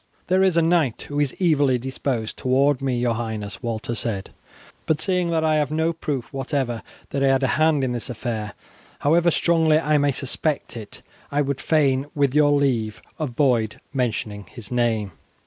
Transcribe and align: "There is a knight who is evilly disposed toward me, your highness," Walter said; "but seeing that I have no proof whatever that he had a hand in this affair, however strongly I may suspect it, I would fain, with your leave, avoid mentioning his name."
"There 0.29 0.41
is 0.41 0.57
a 0.57 0.63
knight 0.63 1.03
who 1.03 1.19
is 1.19 1.35
evilly 1.39 1.77
disposed 1.77 2.35
toward 2.35 2.81
me, 2.81 2.97
your 2.97 3.13
highness," 3.13 3.61
Walter 3.61 3.93
said; 3.93 4.31
"but 4.87 4.99
seeing 4.99 5.29
that 5.29 5.43
I 5.43 5.57
have 5.57 5.69
no 5.69 5.93
proof 5.93 6.33
whatever 6.33 6.81
that 7.11 7.21
he 7.21 7.27
had 7.27 7.43
a 7.43 7.47
hand 7.49 7.83
in 7.83 7.91
this 7.91 8.09
affair, 8.09 8.55
however 9.01 9.29
strongly 9.29 9.77
I 9.77 9.99
may 9.99 10.11
suspect 10.11 10.75
it, 10.75 11.03
I 11.31 11.43
would 11.43 11.61
fain, 11.61 12.07
with 12.15 12.33
your 12.33 12.51
leave, 12.51 13.03
avoid 13.19 13.79
mentioning 13.93 14.47
his 14.51 14.71
name." 14.71 15.11